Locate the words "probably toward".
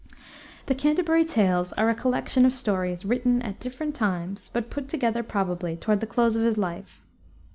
5.21-5.99